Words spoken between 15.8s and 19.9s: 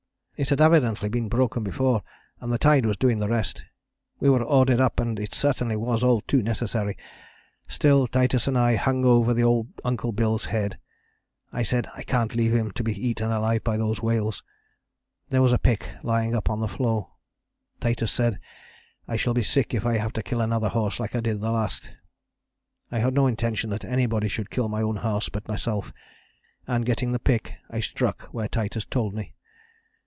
lying up on the floe. Titus said: 'I shall be sick if